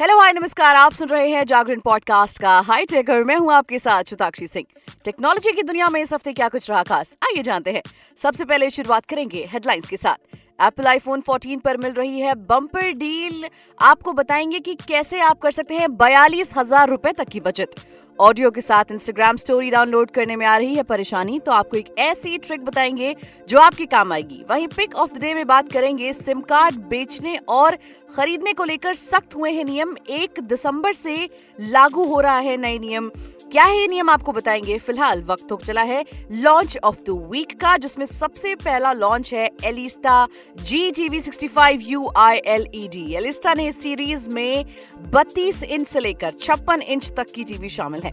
Hello 0.00 0.20
hi 0.20 0.32
नमस्कार। 0.32 0.76
आप 0.76 0.92
सुन 0.92 1.08
रहे 1.08 1.30
हैं 1.30 1.44
जागरण 1.44 1.80
पॉडकास्ट 1.80 2.40
का 2.40 2.60
हाई 2.60 2.84
टेकर 2.84 3.24
मैं 3.24 3.36
हूँ 3.36 3.52
आपके 3.52 3.78
साथ 3.78 4.04
शुताक्षी 4.04 4.46
सिंह। 4.46 4.66
टेक्नोलॉजी 5.04 5.52
की 5.52 5.62
दुनिया 5.62 5.88
में 5.88 6.02
इस 6.02 6.12
हफ़्ते 6.12 6.32
क्या 6.32 6.48
कुछ 6.48 6.70
रहा 6.70 6.82
खास? 6.82 7.16
आइए 7.22 7.42
जानते 7.42 7.72
हैं। 7.72 7.82
सबसे 8.16 8.44
पहले 8.44 8.70
शुरुआत 8.70 9.06
करेंगे 9.06 9.48
हेडलाइंस 9.52 9.86
के 9.86 9.96
साथ। 9.96 10.36
एप्पल 10.62 10.86
आईफोन 10.86 11.20
14 11.20 11.60
पर 11.60 11.76
मिल 11.76 11.92
रही 11.92 12.20
है 12.20 12.34
बम्पर 12.34 12.92
डील 12.92 13.44
आपको 13.80 14.12
बताएँगे 14.12 14.60
कि 14.60 14.74
कैसे 14.74 15.20
आप 15.20 15.38
कर 15.38 15.50
सकते 15.50 15.74
हैं 15.74 15.96
बयालीस 15.96 16.56
हज़ार 16.56 16.88
रुपए 16.88 17.12
तक 17.12 17.28
की 17.28 17.40
बचत। 17.40 17.70
ऑडियो 18.18 18.50
के 18.50 18.60
साथ 18.60 18.84
इंस्टाग्राम 18.92 19.36
स्टोरी 19.36 19.70
डाउनलोड 19.70 20.10
करने 20.10 20.36
में 20.36 20.44
आ 20.46 20.56
रही 20.56 20.74
है 20.74 20.82
परेशानी 20.82 21.38
तो 21.38 21.52
आपको 21.52 21.76
एक 21.76 21.94
ऐसी 21.98 22.36
ट्रिक 22.38 22.64
बताएँगे 22.64 23.14
जो 23.48 23.58
आपके 23.58 23.86
काम 23.86 24.12
आएगी। 24.12 24.42
वहीं 24.50 24.68
पिक 24.68 24.94
ऑफ़ 24.94 25.12
द 25.12 25.20
डे 25.20 25.34
में 25.34 25.46
बात 25.46 25.72
करेंगे 25.72 26.12
सिम 26.12 26.40
कार्ड 26.40 26.76
बेचने 26.88 27.36
और 27.48 27.76
खरीदने 28.16 28.52
को 28.52 28.64
लेकर 28.64 28.94
सख्त 28.94 29.36
हुए 29.36 29.50
हैं 29.52 29.64
नियम। 29.64 29.94
एक 30.10 30.40
दिसंबर 30.40 30.92
से 30.92 31.28
लागू 31.60 32.04
हो 32.04 32.20
रहा 32.20 32.38
है 32.38 32.56
नए 32.56 32.78
नियम। 32.78 33.10
क्या 33.52 33.64
है 33.64 33.86
नियम 33.86 34.10
आपको 34.10 34.32
बताएँगे। 34.32 34.78
फ़िलहाल 34.78 35.22
वक्त 35.22 35.46
तो 35.48 35.56
चला 35.56 35.82
है 35.82 36.04
लॉन्च 36.30 36.78
ऑफ़ 36.84 36.96
द 37.00 37.10
वीक 37.30 37.60
का, 37.60 37.76
जिसमें 37.76 38.06
सबसे 38.06 38.54
पहला 38.54 38.92
लॉन्च 38.92 39.32
है 39.34 39.48
Elista 39.64 40.26
G 40.60 40.90
TV 40.90 41.20
sixty 41.20 41.48
five 41.48 41.80
U 41.82 42.08
I 42.16 42.40
L 42.46 42.66
E 42.74 42.86
D 42.88 43.12
Elista 43.14 43.54
ने 43.54 43.70
सीरीज़ 43.72 44.28
में 44.30 44.64
32 45.12 45.62
इंच 45.62 45.88
से 45.88 46.00
लेकर 46.00 46.30
छप्पन 46.40 46.82
इंच 46.82 47.12
तक 47.16 47.30
की 47.34 47.44
टीवी 47.44 47.68
शामिल 47.68 48.02
है। 48.02 48.05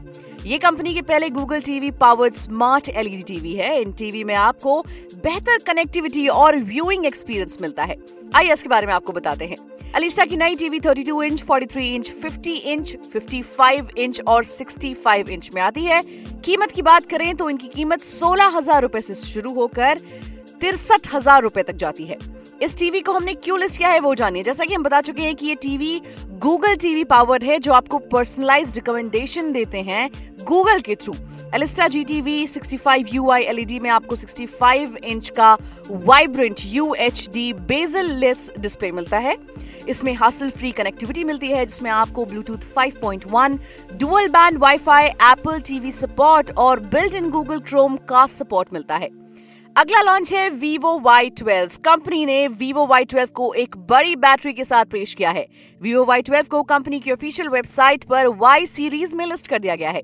ये 0.45 0.57
कंपनी 0.57 0.93
के 0.93 1.01
पहले 1.01 1.29
Google 1.29 1.61
TV 1.61 1.91
powered 1.91 2.33
smart 2.33 2.89
LED 2.89 3.21
TV 3.23 3.53
है। 3.55 3.79
इन 3.81 3.91
टीवी 3.91 4.23
में 4.23 4.33
आपको 4.35 4.81
बेहतर 5.23 5.57
कनेक्टिविटी 5.67 6.27
और 6.27 6.57
व्यूइंग 6.63 7.05
एक्सपीरियंस 7.05 7.57
मिलता 7.61 7.83
है। 7.83 7.95
आइए 8.35 8.53
इसके 8.53 8.69
बारे 8.69 8.87
में 8.87 8.93
आपको 8.93 9.13
बताते 9.13 9.45
हैं। 9.45 9.57
अलिसा 9.95 10.25
की 10.25 10.37
नई 10.37 10.55
TV 10.55 10.79
32 10.79 11.23
inch 11.23 11.41
43 11.41 11.93
inch 11.95 12.09
50 12.21 12.57
inch 12.65 12.95
55 13.13 13.89
inch 13.97 14.21
और 14.27 14.45
65 14.45 15.29
इंच 15.29 15.49
में 15.55 15.61
आती 15.61 15.83
है। 15.83 16.01
कीमत 16.45 16.71
की 16.71 16.81
बात 16.81 17.05
करें 17.05 17.35
तो 17.35 17.49
इनकी 17.49 17.67
कीमत 17.67 18.01
सोलह 18.01 18.57
हज़ार 18.57 18.81
रूपए 18.81 19.01
से 19.01 19.15
शुरू 19.15 19.53
होकर 19.53 19.99
तिरसठ 20.61 21.13
हज़ार 21.13 21.41
रूपए 21.43 21.63
तक 21.63 21.75
जाती 21.75 22.03
है। 22.03 22.17
इस 22.61 22.77
टीवी 22.77 22.99
को 23.01 23.11
हमने 23.11 23.33
क्यों 23.35 23.59
लिस्ट 23.59 23.77
किया 23.77 23.89
है 23.89 23.99
वो 23.99 24.13
जानिए। 24.15 24.43
जैसा 24.43 24.65
कि 24.65 24.73
हम 24.73 24.83
बता 24.83 24.99
चुके 25.01 25.21
हैं 25.21 25.35
कि 25.35 25.47
ये 25.47 25.55
टीवी 25.55 26.01
गूगल 26.39 26.75
टीवी 26.75 27.03
पावर्ड 27.03 27.43
है 27.43 27.57
जो 27.59 27.73
आपको 27.73 27.97
पर्सनलाइज 28.11 28.75
रिकमेंडेशन 28.75 29.51
देते 29.51 29.81
हैं 29.81 30.09
गूगल 30.43 30.79
के 30.81 30.95
through 30.95 31.13
Elista 31.55 31.87
G 31.87 32.03
TV 32.03 32.45
sixty 32.47 32.77
five 32.77 33.07
U 33.13 33.29
I 33.31 33.43
LED 33.43 33.79
में 33.79 33.89
आपको 33.89 34.15
65 34.15 34.97
इंच 34.97 35.29
का 35.29 35.53
vibrant 35.89 36.59
U 36.65 36.93
H 36.99 37.27
D 37.33 37.51
bezel 37.53 38.11
less 38.15 38.51
display 38.59 38.91
मिलता 38.91 39.17
है। 39.17 39.37
इसमें 39.89 40.13
हासिल 40.15 40.49
फ्री 40.49 40.71
कनेक्टिविटी 40.71 41.23
मिलती 41.23 41.47
है 41.47 41.65
जिसमें 41.65 41.89
आपको 41.91 42.25
Bluetooth 42.25 42.71
5.1, 42.75 43.57
dual 43.93 44.27
band 44.27 44.57
wifi, 44.57 45.07
Apple 45.07 45.59
TV 45.61 45.91
support 45.91 46.51
और 46.57 46.79
बिल्ट 46.93 47.15
इन 47.15 47.29
गूगल 47.29 47.59
क्रोम 47.61 47.97
का 48.09 48.25
सपोर्ट 48.29 48.73
मिलता 48.73 48.95
है। 48.95 49.09
अगला 49.77 50.01
लॉन्च 50.01 50.33
है 50.33 50.49
Vivo 50.49 50.99
Y12 51.05 51.77
कंपनी 51.77 52.25
ने 52.25 52.47
Vivo 52.47 52.87
Y12 52.89 53.29
को 53.31 53.53
एक 53.53 53.77
बड़ी 53.77 54.15
बैटरी 54.15 54.53
के 54.53 54.63
साथ 54.63 54.85
पेश 54.85 55.13
किया 55.13 55.31
है। 55.31 55.47
Vivo 55.85 56.05
Y12 56.09 56.47
को 56.47 56.63
कंपनी 56.63 56.99
की 56.99 57.11
ऑफिशियल 57.11 57.49
वेबसाइट 57.49 58.03
पर 58.03 58.27
Y 58.27 58.67
सीरीज़ 58.67 59.15
में 59.15 59.25
लिस्ट 59.25 59.47
कर 59.47 59.59
दिया 59.59 59.75
गया 59.75 59.89
है। 59.89 60.01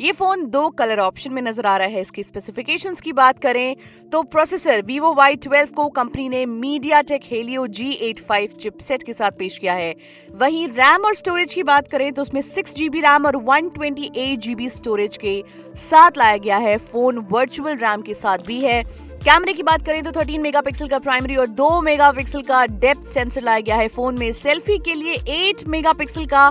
ये 0.00 0.12
फ़ोन 0.12 0.44
दो 0.50 0.68
कलर 0.70 0.98
ऑप्शन 1.00 1.32
में 1.32 1.40
नज़र 1.42 1.66
आ 1.66 1.76
रहा 1.76 1.88
है। 1.88 2.00
इसकी 2.00 2.22
स्पेसिफिकेशंस 2.22 3.00
की 3.00 3.12
बात 3.12 3.38
करें 3.38 3.76
तो 4.12 4.22
प्रोसेसर 4.24 4.82
Vivo 4.82 5.14
Y12 5.18 5.72
को 5.72 5.88
कंपनी 5.90 6.28
ने 6.28 6.44
MediaTek 6.46 7.28
Helio 7.32 7.66
G85 7.70 8.56
चिपसेट 8.56 9.02
के 9.02 9.12
साथ 9.12 9.38
पेश 9.38 9.58
किया 9.58 9.74
है। 9.74 9.94
वहीं 10.34 10.66
रैम 10.68 11.04
और 11.04 11.14
स्टोरेज 11.14 11.54
की 11.54 11.62
बात 11.62 11.88
करें 11.88 12.12
तो 12.12 12.22
उसमें 12.22 12.40
सिक्स 12.42 12.74
जीबी 12.74 13.00
रैम 13.00 13.26
और 13.26 13.36
one 13.44 13.68
twenty 13.68 14.10
eight 14.16 14.38
GB 14.38 14.68
storage 14.70 15.16
के 15.16 15.42
साथ 15.80 16.18
लाया 16.18 16.36
गया 16.38 16.56
है। 16.58 16.76
फ़ोन 16.80 17.18
वर्चुअल 17.30 17.76
रैम 17.76 18.02
के 18.02 18.14
साथ 18.14 18.46
भी 18.46 18.60
है। 18.60 18.82
कैमरे 19.24 19.52
की 19.52 19.62
बात 19.62 19.84
करें 19.86 20.02
तो 20.02 20.10
13 20.12 20.38
मेगापिक्सल 20.38 20.88
का 20.88 20.98
प्राइमरी 20.98 21.36
और 21.36 21.46
2 21.48 21.80
मेगापिक्सल 21.82 22.42
का 22.42 22.64
डेप्थ 22.66 23.06
सेंसर 23.08 23.42
लाया 23.42 23.60
गया 23.60 23.76
है। 23.76 23.88
फ़ोन 23.88 24.18
में 24.18 24.32
सेल्फी 24.34 24.78
के 24.78 24.94
लिए 24.94 25.16
8 25.32 25.66
मेगापिक्सल 25.68 26.26
का 26.26 26.50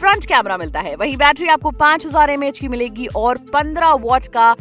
फ्रंट 0.00 0.24
कैमरा 0.24 0.56
मिलता 0.56 0.80
है। 0.80 0.94
वही 0.96 1.16
बैटरी 1.16 1.48
आपको 1.48 1.70
5000 1.72 2.06
हज़ार 2.06 2.52
की 2.52 2.68
मिलेगी 2.68 3.06
और 3.16 3.38
15 3.48 3.92
वॉट 4.02 4.26
का 4.26 4.52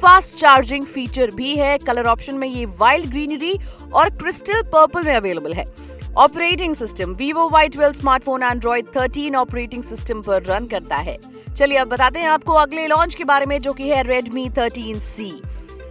फास्ट 0.00 0.36
चार्जिंग 0.36 0.86
फीचर 0.86 1.30
भी 1.34 1.54
है। 1.56 1.76
कलर 1.78 2.06
ऑप्शन 2.06 2.34
में 2.34 2.48
ये 2.48 2.64
वाइल्ड 2.80 3.10
ग्रीनरी 3.10 3.54
और 3.92 4.10
क्रिस्टल 4.12 4.62
पर्पल 4.72 5.04
में 5.04 5.14
अवेलेबल 5.14 5.52
है। 5.52 5.64
Operating 6.16 6.74
system, 6.74 7.12
Vivo 7.14 7.48
Y 7.50 7.68
twelve, 7.68 7.92
smartphone 7.92 8.42
Android 8.42 8.86
13 8.88 9.36
operating 9.36 9.82
system 9.84 10.22
पर 10.22 10.42
रन 10.44 10.66
करता 10.66 10.96
है। 10.98 11.16
चलिए 11.56 11.78
अब 11.78 11.88
बताते 11.88 12.18
हैं 12.18 12.28
आपको 12.28 12.52
अगले 12.54 12.86
लॉन्च 12.86 13.14
के 13.14 13.24
बारे 13.24 13.46
में, 13.46 13.60
जो 13.60 13.72
कि 13.72 13.88
है 13.88 14.02
Redmi 14.04 14.48
13C 14.52 15.30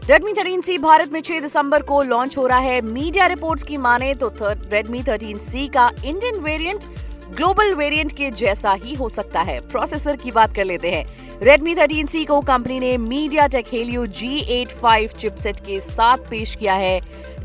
Redmi 0.09 0.33
13C 0.33 0.77
Bharat 0.79 1.13
में 1.13 1.21
6 1.21 1.41
दिसंबर 1.41 1.81
को 1.81 2.01
लॉन्च 2.03 2.37
हो 2.37 2.45
रहा 2.47 2.59
है। 2.59 2.81
मीडिया 2.83 3.25
रिपोर्ट्स 3.27 3.63
की 3.63 3.77
माने 3.77 4.13
तो 4.15 4.29
Redmi 4.29 5.03
13C 5.05 5.67
का 5.69 5.89
इंडियन 6.05 6.39
वेरिएंट 6.41 6.85
ग्लोबल 7.27 7.73
वेरिएंट 7.73 8.11
के 8.11 8.31
जैसा 8.31 8.71
ही 8.73 8.93
हो 8.93 9.09
सकता 9.09 9.41
है। 9.41 9.59
प्रोसेसर 9.59 10.15
की 10.15 10.31
बात 10.31 10.55
कर 10.55 10.65
लेते 10.65 10.91
हैं। 10.91 11.05
Redmi 11.39 11.75
13C 11.75 12.25
को 12.25 12.41
कंपनी 12.41 12.79
ने 12.79 12.97
media 12.97 13.47
MediaTek 13.47 13.73
Helio 13.73 14.05
G85 14.11 15.15
chipset 15.17 15.59
के 15.59 15.79
साथ 15.79 16.17
पेश 16.17 16.55
किया 16.55 16.73
है। 16.73 16.99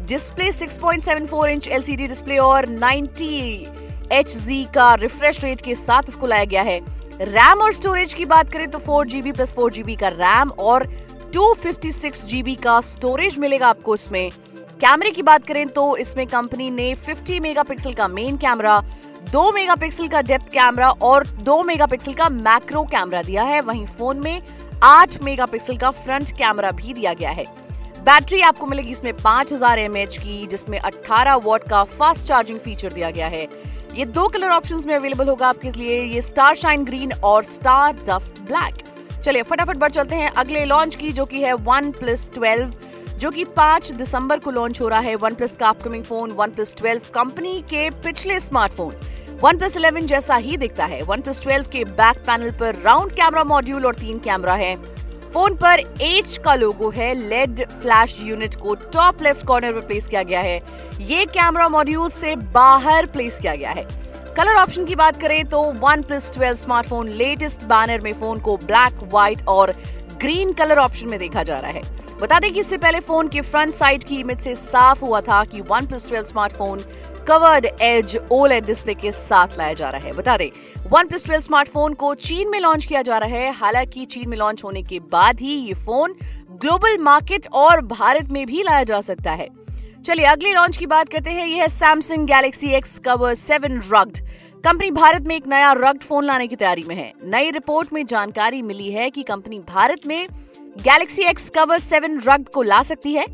डिस्प्ले 0.06 0.52
6.74 0.52 1.48
इंच 1.48 1.68
LCD 1.68 2.08
डिस्प्ले 2.08 2.38
और 2.38 2.66
90 2.66 3.66
Hz 4.12 4.74
का 4.74 4.94
रिफ्रेश 4.94 5.44
रेट 5.44 5.60
के 5.60 5.74
साथ 5.74 6.02
इसको 6.08 6.26
लाया 6.26 6.44
गया 6.44 6.62
है। 6.62 6.78
रैम 7.20 7.60
और 7.60 7.72
स्टोरेज 7.72 8.14
की 8.14 8.24
बात 8.24 8.52
करें 8.52 8.70
तो 8.70 8.78
four 8.78 9.06
GB 9.06 9.32
plus 9.32 9.52
four 9.54 9.72
GB 9.72 9.96
का 9.96 10.08
रैम 10.08 10.50
और 10.50 10.86
256GB 11.36 12.56
का 12.62 12.80
स्टोरेज 12.80 13.38
मिलेगा 13.38 13.68
आपको 13.68 13.94
इसमें। 13.94 14.30
कैमरे 14.80 15.10
की 15.10 15.22
बात 15.22 15.46
करें 15.46 15.66
तो 15.68 15.96
इसमें 15.96 16.26
कंपनी 16.26 16.70
ने 16.70 16.94
50 16.94 17.40
मेगापिक्सल 17.40 17.92
का 17.92 18.08
मेन 18.08 18.36
कैमरा 18.36 18.82
दो 19.22 19.50
मेगापिक्सल 19.52 20.08
का 20.08 20.20
डेप्थ 20.22 20.48
कैमरा 20.48 20.88
और 20.90 21.26
दो 21.42 21.62
मेगापिक्सल 21.62 22.12
का 22.12 22.28
मैक्रो 22.28 22.82
कैमरा 22.84 23.22
दिया 23.22 23.42
है। 23.42 23.60
वहीं 23.60 23.86
फ़ोन 23.88 24.18
में 24.18 24.42
आठ 24.82 25.22
मेगापिक्सल 25.22 25.76
का 25.76 25.90
फ्रंट 25.90 26.30
कैमरा 26.30 26.70
भी 26.70 26.92
दिया 26.92 27.12
गया 27.14 27.30
है। 27.30 27.44
बैटरी 27.98 28.40
आपको 28.40 28.66
मिलेगी 28.66 28.90
इसमें 28.90 29.12
5000 29.14 29.52
हज़ार 29.52 30.06
की, 30.06 30.46
जिसमें 30.46 30.78
18 30.80 31.34
वॉट 31.36 31.68
का 31.68 31.82
फास्ट 31.84 32.26
चार्जिंग 32.26 32.58
फीचर 32.58 32.92
दिया 32.92 33.10
गया 33.10 33.26
है। 33.26 33.46
ये 33.94 34.04
दो 34.06 34.26
कलर 34.28 34.50
ऑप्शंस 34.50 34.86
में 34.86 34.94
अवेलेबल 34.94 35.28
होगा 35.28 35.48
आपके 35.48 35.70
लिए। 35.70 36.02
ये 36.04 36.20
स्टार 36.20 36.54
शाइन 36.54 36.84
ग्रीन 36.84 37.12
और 37.14 37.44
स्टार 37.44 37.92
डस्ट 38.08 38.40
ब्लैक। 38.40 38.84
चलिए, 39.24 39.42
फटाफट 39.42 39.76
बढ़ 39.76 39.90
चलते 39.90 40.16
हैं 40.16 40.30
अगले 40.30 40.64
लॉन्च 40.64 40.96
की, 40.96 41.12
जो 41.12 41.24
की 41.24 41.40
है 41.40 41.52
वन 41.54 41.90
प्लस 41.90 42.30
ट्वेल्व 42.34 42.72
जो 43.18 43.30
कि 43.30 43.44
5 43.46 43.90
दिसंबर 43.92 44.38
को 44.38 44.50
लॉन्च 44.50 44.80
हो 44.80 44.88
रहा 44.88 45.00
है। 45.00 45.14
वन 45.16 45.34
प्लस 45.34 45.54
का 45.54 45.68
upcoming 45.68 46.04
phone 46.04 46.30
OnePlus 46.50 46.74
twelve 46.76 47.02
company 47.14 47.60
के 47.70 47.88
पिछले 48.04 48.38
स्मार्टफ़ोन 48.40 48.94
वन 49.42 49.56
प्लस 49.58 49.76
इलेवन 49.76 50.04
जैसा 50.06 50.34
ही 50.36 50.56
दिखता 50.56 50.84
है। 50.84 51.00
वन 51.02 51.20
प्लस 51.20 51.42
ट्वेल्व 51.42 51.66
के 51.68 51.84
बैक 51.84 52.18
पैनल 52.26 52.50
पर 52.50 52.74
राउंड 52.82 53.12
कैमरा 53.12 53.42
मॉड्यूल 53.44 53.86
और 53.86 53.94
तीन 53.94 54.18
कैमरा 54.18 54.54
है। 54.54 54.74
फ़ोन 55.32 55.54
पर 55.54 55.80
एच 56.02 56.36
का 56.44 56.54
लोगो 56.54 56.90
है। 56.90 57.12
लेड 57.20 57.64
फ्लैश 57.70 58.16
यूनिट 58.22 58.54
को 58.54 58.74
टॉप 58.74 59.22
लेफ़्ट 59.22 59.46
कॉर्नर 59.46 59.72
पर 59.72 59.86
प्लेस 59.86 60.06
किया 60.08 60.22
गया 60.22 60.40
है। 60.40 60.56
ये 61.00 61.24
कैमरा 61.28 61.68
मॉड्यूल 61.68 62.08
से 62.10 62.34
बाहर 62.36 63.06
प्लेस 63.06 63.38
किया 63.38 63.54
गया 63.54 63.70
है। 63.70 63.86
कलर 64.36 64.54
ऑप्शन 64.56 64.84
की 64.84 64.94
बात 64.96 65.20
करें 65.20 65.44
तो 65.44 65.62
OnePlus 66.02 66.30
twelve 66.34 66.56
smartphone 66.56 67.08
latest 67.10 67.64
banner 67.64 68.00
में 68.00 68.12
फ़ोन 68.12 68.40
को 68.40 68.56
ब्लैक 68.56 69.02
व्हाइट 69.04 69.46
और 69.48 69.72
ग्रीन 70.20 70.52
कलर 70.52 70.78
ऑप्शन 70.78 71.08
में 71.08 71.18
देखा 71.18 71.42
जा 71.42 71.58
रहा 71.58 71.70
है। 71.70 71.82
बता 72.20 72.38
दें 72.38 72.52
कि 72.52 72.60
इससे 72.60 72.76
पहले 72.78 73.00
फ़ोन 73.00 73.28
के 73.28 73.40
फ्रंट 73.40 73.74
साइड 73.74 74.04
की 74.04 74.20
इमेज 74.20 74.40
से 74.40 74.54
साफ़ 74.54 75.04
हुआ 75.04 75.20
था 75.20 75.44
कि 75.44 75.60
OnePlus 75.86 76.06
twelve 76.08 76.24
smartphone 76.24 76.84
curved 77.28 77.66
edge 77.80 78.18
OLED 78.30 78.64
display 78.64 78.94
के 78.94 79.12
साथ 79.12 79.58
लाया 79.58 79.72
जा 79.72 79.88
रहा 79.88 80.00
है। 80.00 80.12
बता 80.12 80.36
दें, 80.36 80.48
वन 80.90 81.06
प्लस 81.06 81.24
ट्वेल्व 81.24 81.42
स्मार्टफ़ोन 81.42 81.94
को 81.94 82.14
चीन 82.14 82.50
में 82.50 82.60
लॉन्च 82.60 82.84
किया 82.84 83.02
जा 83.02 83.18
रहा 83.18 83.28
है। 83.28 83.52
हालाँकि 83.52 84.04
चीन 84.04 84.28
में 84.28 84.36
लॉन्च 84.36 84.64
होने 84.64 84.82
के 84.82 84.98
बाद 85.12 85.40
ही 85.40 85.54
ये 85.56 85.74
फ़ोन 85.74 86.14
ग्लोबल 86.52 86.98
मार्केट 86.98 87.46
और 87.52 87.80
भारत 87.80 88.28
में 88.30 88.46
भी 88.46 88.62
लाया 88.62 88.84
जा 88.84 89.00
सकता 89.00 89.32
है। 89.32 89.48
चलिए, 90.06 90.26
अगले 90.26 90.52
लॉन्च 90.52 90.76
की 90.76 90.86
बात 90.86 91.08
करते 91.08 91.30
हैं। 91.30 91.46
यह 91.46 91.62
है 91.62 91.68
Samsung 91.68 92.26
Galaxy 92.26 92.68
X 92.68 92.98
Cover 92.98 93.34
seven 93.34 93.80
rugged 93.92 94.18
company 94.64 94.90
Bharat 94.90 95.22
में 95.22 95.34
एक 95.36 95.46
नया 95.46 95.72
रग्ड 95.72 96.02
फ़ोन 96.02 96.24
लाने 96.24 96.46
की 96.46 96.56
तैयारी 96.56 96.82
में 96.82 96.94
है। 96.96 97.12
नई 97.24 97.50
रिपोर्ट 97.50 97.92
में 97.92 98.04
जानकारी 98.06 98.62
मिली 98.62 98.90
है 98.92 99.10
कि 99.10 99.22
कंपनी 99.22 99.58
भारत 99.58 100.06
में 100.06 100.28
Galaxy 100.76 101.22
X 101.22 101.48
Cover 101.50 101.78
seven 101.78 102.18
rugged 102.20 102.48
को 102.48 102.62
ला 102.62 102.82
सकती 102.82 103.12
है। 103.14 103.24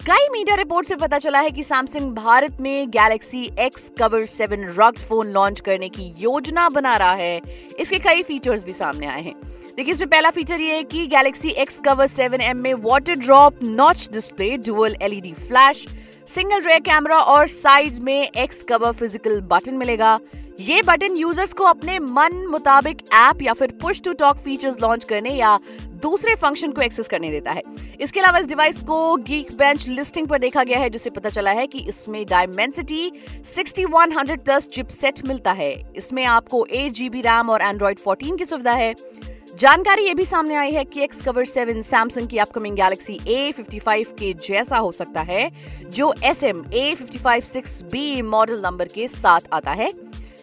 कई 0.00 0.28
मीडिया 0.32 0.54
रिपोर्ट 0.56 0.86
से 0.86 0.96
पता 0.96 1.18
चला 1.18 1.40
है 1.40 1.50
कि 1.50 1.62
सैमसंग 1.64 2.12
भारत 2.14 2.60
में 2.60 2.90
Galaxy 2.90 3.42
X 3.60 3.90
Cover 3.98 4.24
seven 4.26 4.64
rugged 4.78 4.98
phone 4.98 5.32
launch 5.32 5.60
करने 5.60 5.88
की 5.88 6.04
योजना 6.18 6.68
बना 6.68 6.96
रहा 6.96 7.12
है। 7.12 7.40
इसके 7.80 7.98
कई 7.98 8.22
फीचर्स 8.22 8.64
भी 8.64 8.72
सामने 8.72 9.06
आए 9.06 9.22
हैं। 9.22 9.34
देखिए, 9.76 9.92
इसमें 9.92 10.08
पहला 10.08 10.30
फीचर 10.30 10.60
ये 10.60 10.74
है 10.74 10.82
कि 10.84 11.06
Galaxy 11.06 11.50
X 11.50 11.80
Cover 11.80 12.06
seven 12.06 12.40
M 12.40 12.56
में 12.56 12.72
water 12.74 13.14
drop 13.16 13.62
notch 13.62 14.08
display 14.12 14.56
dual 14.58 14.96
LED 15.02 15.32
flash 15.38 15.86
single 16.28 16.62
rear 16.62 16.78
camera 16.80 17.18
और 17.18 17.46
साइड 17.48 17.98
में 18.02 18.28
एक्स 18.28 18.62
कवर 18.68 18.92
फ़िज़िकल 18.92 19.40
बटन 19.50 19.74
मिलेगा। 19.74 20.18
ये 20.60 20.82
बटन 20.82 21.16
यूज़र्स 21.16 21.52
को 21.52 21.64
अपने 21.64 21.98
मन 21.98 22.34
मुताबिक 22.50 23.02
ऐप 23.14 23.42
या 23.42 23.52
फिर 23.52 23.72
push 23.82 24.00
to 24.02 24.12
talk 24.12 24.36
features 24.36 24.80
launch 24.80 25.04
करने 25.04 25.30
या 25.30 25.58
दूसरे 26.02 26.34
फ़ंक्शन 26.34 26.72
को 26.72 26.80
एक्सेस 26.82 27.08
करने 27.08 27.30
देता 27.30 27.50
है। 27.50 27.62
इसके 28.00 28.20
अलावा 28.20 28.38
इस 28.38 28.46
डिवाइस 28.46 28.78
को 28.78 29.16
गीक 29.16 29.52
बेंच 29.52 29.86
लिस्टिंग 29.88 30.28
पर 30.28 30.38
देखा 30.38 30.64
गया 30.64 30.78
है, 30.78 30.90
जिससे 30.90 31.10
पता 31.10 31.28
चला 31.28 31.50
है 31.50 31.66
कि 31.66 31.78
इसमें 31.78 32.24
डायमेंसिटी 32.26 33.12
6100 33.44 34.36
प्लस 34.44 34.68
चिपसेट 34.68 35.24
मिलता 35.24 35.52
है। 35.52 35.72
इसमें 35.96 36.24
आपको 36.24 36.66
एट 36.66 36.92
जीबी 36.92 37.20
रैम 37.20 37.50
और 37.50 37.62
एंड्रॉइड 37.62 37.98
14 37.98 38.36
की 38.38 38.44
सुविधा 38.44 38.72
है। 38.72 38.94
जानकारी 39.58 40.02
ये 40.02 40.14
भी 40.14 40.24
सामने 40.24 40.54
आई 40.54 40.72
है 40.72 40.84
कि 40.84 41.00
एक्स 41.00 41.22
कवर 41.22 41.44
सेवन 41.44 41.82
सैमसंग 41.82 42.28
की 42.28 42.38
upcoming 42.38 42.76
Galaxy 42.76 43.18
A 43.28 43.52
fifty 43.52 43.78
five 43.78 44.14
के 44.18 44.32
जैसा 44.48 44.76
हो 44.76 44.90
सकता 44.92 45.20
है, 45.20 45.50
जो 45.90 46.12
S 46.24 46.42
M 46.44 46.64
A 46.74 46.94
fifty 46.94 47.18
five 47.18 47.42
six 47.42 47.82
B 47.82 48.22
model 48.22 48.60
number 48.60 48.88
के 48.88 49.08
साथ 49.08 49.40
आता 49.52 49.72
है। 49.72 49.90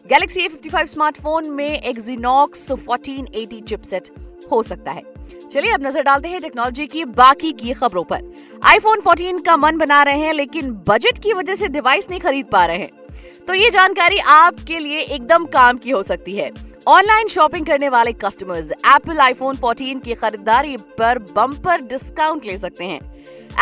Galaxy 0.06 0.42
A 0.42 0.48
fifty 0.48 0.70
five 0.70 0.86
smartphone 0.86 1.50
में 1.50 1.82
एक्जीनॉक्स 1.82 2.72
फोर्टीन 2.72 3.28
एटी 3.36 3.60
चिपसेट 3.62 4.08
हो 4.52 4.62
सकता 4.64 4.92
है। 4.92 5.04
चलिए 5.52 5.72
अब 5.72 5.86
नज़र 5.86 6.02
डालते 6.04 6.30
हैं 6.30 6.42
टेक्नोलॉजी 6.42 6.88
की 6.88 7.06
बाकी 7.06 7.52
की 7.52 7.74
खबरों 7.74 8.04
पर। 8.04 8.24
आईफोन 8.64 9.02
14 9.02 9.40
का 9.46 9.56
मन 9.58 9.78
बना 9.78 10.02
रहे 10.04 10.18
हैं 10.18 10.34
लेकिन 10.34 10.72
बजट 10.90 11.22
की 11.24 11.34
वजह 11.34 11.56
से 11.56 11.68
डिवाइस 11.68 12.10
नहीं 12.10 12.20
खरीद 12.20 12.46
पा 12.46 12.66
रहे 12.66 12.78
हैं। 12.78 13.46
तो 13.48 13.54
ये 13.54 13.70
जानकारी 13.70 14.18
आपके 14.18 14.80
लिए 14.80 15.00
एकदम 15.00 15.46
काम 15.46 15.78
की 15.78 15.92
हो 15.92 16.04
सकती 16.04 16.36
है। 16.36 16.52
ऑनलाइन 16.88 17.28
शॉपिंग 17.28 17.66
करने 17.66 17.90
वाले 17.90 18.14
कस्टमर्स 18.26 18.72
एप्पल 18.72 19.20
आईफोन 19.20 19.58
14 19.58 20.04
की 20.06 20.14
खरीदारी 20.16 20.78
पर 20.98 21.20
बम्पर 21.36 21.82
डिस्काउंट 21.88 22.46
ले 22.46 22.58
सकते 22.58 22.86
हैं। 22.86 23.00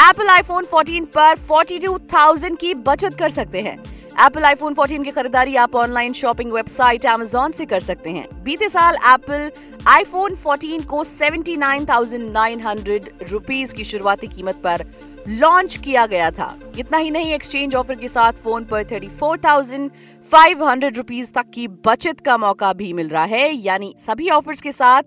एप्पल 0.01 0.27
आईफोन 0.29 0.65
14 0.65 1.05
पर 1.15 1.35
42,000 1.47 2.55
की 2.55 2.73
बचत 2.83 3.17
कर 3.19 3.29
सकते 3.31 3.61
हैं। 3.61 3.77
एप्पल 4.19 4.45
आईफोन 4.45 4.73
14 4.75 5.03
की 5.03 5.11
खरीदारी 5.11 5.55
आप 5.55 5.75
ऑनलाइन 5.75 6.13
शॉपिंग 6.13 6.53
वेबसाइट 6.53 7.05
एमेजोन 7.05 7.51
से 7.51 7.65
कर 7.65 7.79
सकते 7.79 8.09
हैं। 8.09 8.43
बीते 8.43 8.69
साल 8.69 8.95
एप्पल 9.07 9.51
आईफोन 9.87 10.35
14 10.37 10.85
को 10.85 11.03
79,900 11.03 13.09
रुपीस 13.31 13.73
की 13.73 13.83
शुरुआती 13.83 14.27
कीमत 14.27 14.55
पर 14.63 14.85
लॉन्च 15.27 15.77
किया 15.77 16.05
गया 16.05 16.31
था। 16.31 16.57
इतना 16.79 16.97
ही 16.97 17.11
नहीं 17.11 17.33
एक्सचेंज 17.33 17.75
ऑफ़र 17.75 17.95
के 17.95 18.07
साथ 18.07 18.33
फ़ोन 18.43 18.65
पर 18.65 18.83
34,500 18.83 20.97
रुपीस 20.97 21.33
तक 21.33 21.45
की 21.53 21.67
बचत 21.87 22.19
का 22.19 22.37
मौका 22.37 22.73
भी 22.73 22.93
मिल 22.93 23.09
रहा 23.09 23.25
है। 23.25 23.55
यानी 23.55 23.95
सभी 23.99 24.29
ऑफर्स 24.29 24.61
के 24.61 24.71
साथ 24.71 25.03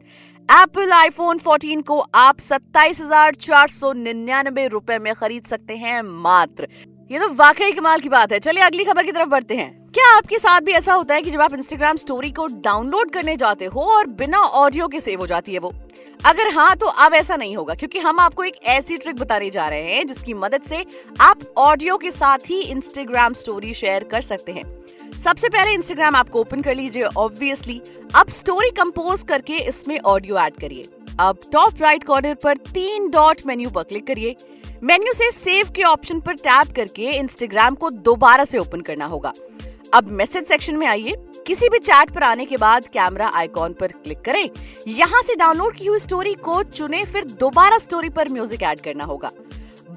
एप्पल 0.49 0.93
आईफोन 0.93 1.39
14 1.39 1.83
को 1.83 2.07
आप 2.15 2.41
सत्ताईस 2.41 3.01
हज़ार 3.01 3.37
चार 3.37 3.69
सौ 3.69 3.93
निन्यानबे 3.93 4.69
रुपए 4.69 4.99
में 4.99 5.15
खरीद 5.15 5.47
सकते 5.47 5.77
हैं 5.77 6.03
मात्र। 6.03 6.69
ये 7.11 7.19
तो 7.19 7.29
वाकई 7.35 7.73
कमाल 7.73 8.01
की 8.01 8.09
बात 8.09 8.33
है। 8.33 8.39
चलिए 8.39 8.63
अगली 8.63 8.85
खबर 8.85 9.05
की 9.05 9.13
तरफ़ 9.13 9.29
बढ़ते 9.29 9.57
हैं। 9.57 9.73
क्या 9.93 10.07
आपके 10.17 10.39
साथ 10.39 10.61
भी 10.61 10.73
ऐसा 10.73 10.95
होता 10.95 11.15
है 11.15 11.23
कि 11.23 11.31
जब 11.31 11.41
आप 11.41 11.55
इंस्टाग्राम 11.55 11.97
स्टोरी 11.97 12.31
को 12.31 12.47
डाउनलोड 12.47 13.11
करने 13.11 13.37
जाते 13.37 13.65
हो 13.65 13.81
और 13.89 14.07
बिना 14.13 14.39
ऑडियो 14.39 14.89
के 14.89 15.01
सेव 15.01 15.21
हो 15.21 15.27
जाती 15.27 15.53
है 15.53 15.59
वो? 15.59 15.73
अगर 16.27 16.53
हाँ 16.55 16.75
तो 16.77 16.87
अब 16.87 17.15
ऐसा 17.15 17.37
नहीं 17.37 17.57
होगा, 17.57 17.75
क्योंकि 17.75 17.99
हम 17.99 18.21
आपको 18.21 18.45
एक 18.45 18.57
ऐसी 18.65 18.97
ट्रिक 18.97 19.17
बताने 19.17 19.51
जा 19.51 19.69
रहे 19.69 19.93
हैं, 19.93 20.07
जिसकी 20.07 20.35
मदद 20.35 20.63
से 20.63 20.85
आप 21.21 21.41
ऑडियो 21.57 21.97
के 21.97 22.11
साथ 22.11 22.39
ही 22.47 22.61
इंस्टाग्राम 22.63 23.35
स्टोरी 23.35 23.75
शेयर 23.75 24.05
कर 24.05 24.23
सकते 24.23 24.53
हैं। 24.53 24.65
सबसे 25.19 25.49
पहले 25.49 25.73
इंस्टाग्राम 25.73 26.17
आपको 26.17 26.41
ओपन 26.41 26.63
कर 26.63 26.75
लीजिए 26.75 27.03
ऑब्वियसली 27.03 27.81
अब 28.15 28.29
स्टोरी 28.31 28.71
कंपोज 28.73 29.23
करके 29.23 29.59
इसमें 29.59 29.99
ऑडियो 29.99 30.39
ऐड 30.39 30.57
करिए। 30.57 30.89
अब 31.21 31.39
टॉप 31.53 31.83
राइट 31.83 32.05
कॉर्नर 32.05 32.35
पर 32.35 32.57
तीन 32.73 33.11
डॉट 33.11 33.41
मेन्यू 33.47 33.71
पर 33.71 33.83
क्लिक 33.83 34.07
करिए। 34.07 34.37
मेन्यू 34.85 35.13
से 35.13 35.31
सेव 35.31 35.69
के 35.77 35.83
ऑप्शन 35.83 36.19
पर 36.21 36.35
टैप 36.37 36.73
करके 36.77 37.11
इंस्टाग्राम 37.11 37.75
को 37.75 37.89
दोबारा 37.91 38.45
से 38.45 38.59
ओपन 38.59 38.81
करना 38.81 39.05
होगा। 39.07 39.33
अब 39.95 40.09
मैसेज 40.11 40.47
सेक्शन 40.47 40.77
में 40.77 40.87
आइए। 40.87 41.15
किसी 41.47 41.69
भी 41.69 41.79
चैट 41.79 42.11
पर 42.11 42.23
आने 42.23 42.45
के 42.45 42.57
बाद 42.57 42.87
कैमरा 42.87 43.31
आइकॉन 43.35 43.73
पर 43.73 43.93
क्लिक 43.95 44.21
करें। 44.21 44.49
यहाँ 44.89 45.23
से 45.23 45.35
डाउनलोड 45.35 45.77
की 45.77 45.87
हुई 45.87 45.99
स्टोरी 45.99 46.35
को 46.35 46.63
चुने, 46.65 47.05
फिर 47.05 47.25
दोबारा 47.25 47.79
स्टोरी 47.79 48.09
पर 48.09 48.29
म्यूज़िक 48.29 48.63
ऐड 48.63 48.81
करना 48.81 49.05
होगा। 49.05 49.31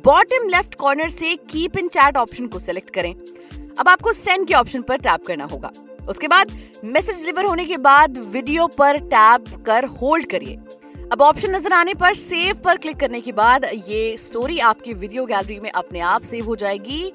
बॉटम 0.06 0.48
लेफ़्ट 0.50 0.76
कॉर्नर 0.76 1.10
से 1.10 1.36
कीप 1.50 1.78
इन 1.78 1.88
चैट 1.88 2.18
ऑप्शन 2.18 2.48
को 2.48 2.60
सिलेक्ट 2.60 2.94
करें। 2.96 3.14
अब 3.14 3.90
आपको 3.90 4.14
सेंड 4.14 4.48
के 4.48 4.54
ऑप्शन 4.54 4.82
पर 4.82 4.98
टैप 5.00 5.26
करना 5.28 5.46
होगा। 5.46 5.72
उसके 6.10 6.28
बाद 6.28 6.58
मैसेज 6.86 7.20
डिलीवर 7.20 7.46
होने 7.46 7.66
के 7.66 7.78
बाद 7.84 8.18
वीडियो 8.34 8.68
पर 8.78 8.98
टैप 9.06 9.56
कर 9.66 9.86
होल्ड 10.02 10.30
करिए। 10.30 10.58
अब 11.12 11.22
ऑप्शन 11.22 11.56
नज़र 11.56 11.74
आने 11.74 11.94
पर 11.94 12.14
सेव 12.14 12.56
पर 12.56 12.78
क्लिक 12.78 12.98
करने 13.00 13.20
के 13.22 13.32
बाद 13.32 13.66
ये 13.88 14.16
स्टोरी 14.18 14.58
आपकी 14.60 14.94
वीडियो 14.94 15.26
गैलरी 15.26 15.60
में 15.60 15.70
अपने 15.72 16.00
आप 16.00 16.24
सेव 16.24 16.46
हो 16.46 16.56
जाएगी। 16.56 17.12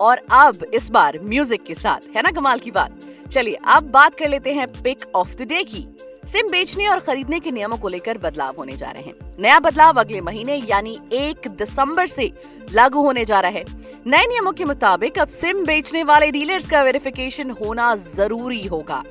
और 0.00 0.20
अब 0.32 0.64
इस 0.74 0.90
बार 0.90 1.18
म्यूज़िक 1.22 1.62
के 1.64 1.74
साथ, 1.74 2.08
है 2.16 2.22
ना 2.22 2.30
कमाल 2.30 2.58
की 2.58 2.70
बात? 2.70 3.06
चलिए 3.32 3.58
अब 3.66 3.90
बात 3.90 4.14
कर 4.14 4.28
लेते 4.28 4.54
हैं 4.54 4.66
पिक 4.74 5.04
ऑफ़ 5.16 5.36
द 5.36 5.42
डे 5.42 5.62
की। 5.64 5.86
सिम 6.26 6.48
बेचने 6.50 6.86
और 6.88 7.00
खरीदने 7.00 7.38
के 7.40 7.50
नियमों 7.50 7.76
को 7.78 7.88
लेकर 7.88 8.18
बदलाव 8.18 8.54
होने 8.58 8.76
जा 8.76 8.90
रहे 8.90 9.02
हैं। 9.02 9.34
नया 9.40 9.58
बदलाव 9.60 10.00
अगले 10.00 10.20
महीने 10.20 10.56
यानी 10.60 10.98
एक 11.14 11.48
दिसंबर 11.48 12.06
से 12.06 12.30
लागू 12.72 13.02
होने 13.02 13.24
जा 13.24 13.40
रहा 13.40 13.50
है। 13.50 13.64
नए 14.06 14.26
नियमों 14.26 14.52
के 14.52 14.64
मुताबिक 14.64 15.18
अब 15.18 15.28
सिम 15.30 15.64
बेचने 15.66 16.02
वाले 16.04 16.30
डीलर्स 16.30 16.66
का 16.66 16.82
वेरिफिकेशन 16.82 17.50
होना 17.60 17.94
ज़रूरी 17.96 18.64
होगा। 18.66 19.02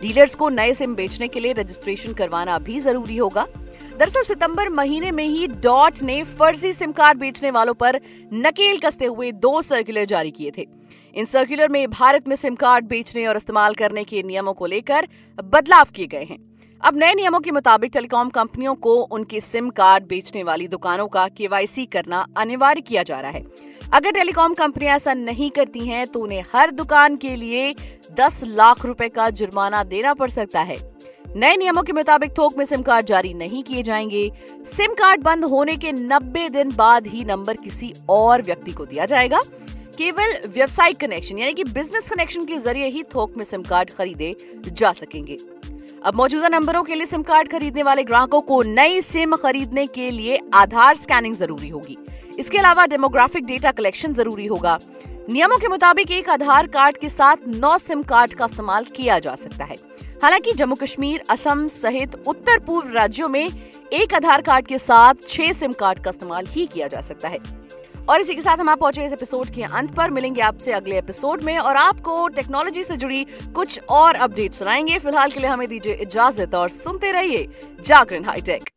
डीलर्स 0.00 0.34
को 0.34 0.48
नए 0.48 0.72
सिम 0.74 0.94
बेचने 0.94 1.28
के 1.28 1.40
लिए 1.40 1.52
रजिस्ट्रेशन 1.52 2.12
करवाना 2.12 2.58
भी 2.58 2.80
ज़रूरी 2.80 3.16
होगा। 3.16 3.46
दरअसल 3.92 4.22
सितंबर 4.22 4.68
महीने 4.68 5.10
में 5.10 5.24
ही 5.24 5.46
डॉट 5.46 6.02
ने 6.02 6.22
फर्जी 6.38 6.72
सिम 6.72 6.92
कार्ड 6.92 7.18
बेचने 7.18 7.50
वालों 7.50 7.74
पर 7.74 8.00
नकेल 8.34 8.78
कसते 8.78 9.04
हुए 9.04 9.32
दो 9.32 9.60
सर्कुलर 9.62 10.04
जारी 10.04 10.30
किए 10.30 10.50
थे। 10.58 10.66
इन 11.14 11.24
सर्कुलर 11.24 11.68
में 11.68 11.90
भारत 11.90 12.28
में 12.28 12.36
सिम 12.36 12.54
कार्ड 12.54 12.84
बेचने 12.84 13.26
और 13.26 13.36
इस्तेमाल 13.36 13.74
करने 13.74 14.04
के 14.04 14.22
नियमों 14.22 14.52
को 14.52 14.66
लेकर 14.66 15.08
बदलाव 15.38 15.86
किए 15.94 16.06
गए 16.06 16.24
हैं। 16.24 16.38
अब 16.80 16.96
नए 16.96 17.14
नियमों 17.14 17.40
के 17.40 17.50
मुताबिक 17.50 17.90
टेलीकॉम 17.92 18.28
कंपनियों 18.28 18.74
को 18.74 18.94
उनके 18.94 19.40
सिम 19.40 19.68
कार्ड 19.70 20.04
बेचने 20.04 20.42
वाली 20.42 20.68
दुकानों 20.68 21.06
का 21.08 21.26
केवाईसी 21.28 21.84
करना 21.86 22.26
अनिवार्य 22.36 22.80
किया 22.80 23.02
जा 23.02 23.20
रहा 23.20 23.30
है। 23.30 23.44
अगर 23.92 24.12
टेलीकॉम 24.12 24.54
कंपनियाँ 24.54 24.96
ऐसा 24.96 25.14
नहीं 25.14 25.50
करती 25.50 25.86
हैं 25.86 26.06
तो 26.06 26.20
उन्हें 26.20 26.44
हर 26.54 26.70
दुकान 26.70 27.16
के 27.16 27.34
लिए 27.36 27.74
10 28.12 28.42
लाख 28.44 28.84
रुपए 28.86 29.08
का 29.08 29.28
जुर्माना 29.30 29.84
देना 29.84 30.14
पड़ 30.14 30.30
सकता 30.30 30.60
है। 30.60 30.76
नए 31.36 31.56
नियमों 31.56 31.82
के 31.82 31.92
मुताबिक 31.92 32.30
थोक 32.38 32.56
में 32.58 32.64
सिम 32.64 32.82
कार्ड 32.82 33.06
जारी 33.06 33.34
नहीं 33.34 33.62
किए 33.62 33.82
जाएँगे। 33.82 34.30
सिम 34.66 34.94
कार्ड 34.94 35.20
बंद 35.20 35.44
होने 35.44 35.76
के 35.76 35.92
90 35.92 36.48
दिन 36.48 36.72
बाद 36.72 37.06
ही 37.06 37.24
नंबर 37.24 37.56
किसी 37.56 37.92
और 38.08 38.42
व्यक्ति 38.42 38.72
को 38.72 38.86
दिया 38.86 39.06
जाएगा। 39.06 39.40
केवल 39.98 40.36
व्यवसायिक 40.46 40.96
कनेक्शन 40.96 41.38
यानी 41.38 41.52
कि 41.52 41.64
बिज़नेस 41.64 42.10
कनेक्शन 42.10 42.44
के 42.44 42.58
ज़रिए 42.58 42.86
ही 42.86 43.02
थोक 43.02 43.36
में 43.36 43.44
सिम 43.44 43.62
कार्ड 43.62 43.90
खरीदे 43.90 44.34
जा 44.68 44.92
सकेंगे। 44.92 45.36
अब 46.04 46.14
मौजूदा 46.14 46.48
नंबरों 46.48 46.82
के 46.82 46.94
लिए 46.94 47.06
सिम 47.06 47.22
कार्ड 47.22 47.48
खरीदने 47.48 47.82
वाले 47.82 48.02
ग्राहकों 48.02 48.40
को 48.40 48.62
नई 48.62 49.00
सिम 49.02 49.36
खरीदने 49.36 49.86
के 49.86 50.10
लिए 50.10 50.38
आधार 50.54 50.96
स्कैनिंग 50.96 51.34
ज़रूरी 51.34 51.68
होगी। 51.68 51.98
इसके 52.38 52.58
अलावा 52.58 52.86
डेमोग्राफिक 52.86 53.44
डेटा 53.44 53.72
कलेक्शन 53.72 54.14
ज़रूरी 54.14 54.46
होगा। 54.46 54.78
नियमों 55.30 55.56
के 55.58 55.68
मुताबिक 55.68 56.10
एक 56.10 56.28
आधार 56.30 56.66
कार्ड 56.66 56.96
के 56.96 57.08
साथ 57.08 57.36
नौ 57.46 57.76
सिम 57.78 58.02
कार्ड 58.02 58.32
का 58.34 58.44
इस्तेमाल 58.44 58.84
किया 58.84 59.18
जा 59.18 59.34
सकता 59.34 59.64
है। 59.64 59.76
हालाँकि 60.22 60.52
जम्मू 60.52 60.74
कश्मीर, 60.74 61.22
असम 61.30 61.66
सहित 61.68 62.14
उत्तर 62.26 62.58
पूर्व 62.58 62.92
राज्यों 62.92 63.28
में 63.28 63.50
एक 63.92 64.14
आधार 64.14 64.42
कार्ड 64.42 64.66
के 64.66 64.78
साथ 64.78 65.28
छह 65.28 65.52
सिम 65.52 65.72
कार्ड 65.72 65.98
का 65.98 66.10
इस्तेमाल 66.10 66.46
ही 66.46 66.66
किया 66.66 66.88
जा 66.88 67.00
सकता 67.00 67.28
है। 67.28 67.38
और 68.08 68.20
इसी 68.20 68.34
के 68.34 68.40
साथ 68.40 68.56
हम 68.56 68.68
आप 68.68 68.78
पहुँचे 68.78 69.04
इस 69.06 69.12
एपिसोड 69.12 69.50
के 69.50 69.62
अंत 69.62 69.94
पर। 69.94 70.10
मिलेंगे 70.10 70.40
आपसे 70.40 70.72
अगले 70.72 70.98
एपिसोड 70.98 71.42
में 71.42 71.56
और 71.58 71.76
आपको 71.76 72.28
टेक्नोलॉजी 72.28 72.82
से 72.82 72.96
जुड़ी 72.96 73.24
कुछ 73.54 73.80
और 73.90 74.14
अपडेट 74.14 74.52
सुनाएँगे। 74.52 74.98
फ़िलहाल 74.98 75.30
के 75.30 75.40
लिए 75.40 75.50
हमें 75.50 75.68
दीजिए 75.68 75.94
इजाज़त 75.94 76.54
और 76.54 76.68
सुनते 76.68 77.12
रहिए 77.12 77.48
जागरण 77.80 78.24
हाईटेक। 78.24 78.72